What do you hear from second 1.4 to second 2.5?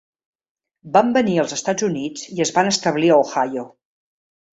als Estats Units i